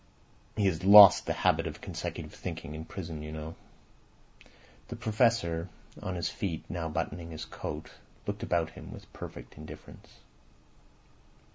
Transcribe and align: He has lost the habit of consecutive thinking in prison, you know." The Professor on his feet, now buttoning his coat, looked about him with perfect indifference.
He 0.55 0.65
has 0.65 0.83
lost 0.83 1.27
the 1.27 1.33
habit 1.45 1.67
of 1.67 1.79
consecutive 1.79 2.33
thinking 2.33 2.73
in 2.73 2.85
prison, 2.85 3.21
you 3.21 3.31
know." 3.31 3.53
The 4.87 4.95
Professor 4.95 5.69
on 6.01 6.15
his 6.15 6.27
feet, 6.27 6.63
now 6.67 6.89
buttoning 6.89 7.29
his 7.29 7.45
coat, 7.45 7.91
looked 8.25 8.41
about 8.41 8.71
him 8.71 8.91
with 8.91 9.13
perfect 9.13 9.57
indifference. 9.59 10.21